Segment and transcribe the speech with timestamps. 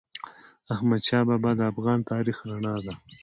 [0.73, 2.93] احمدشاه بابا د افغان تاریخ رڼا ده.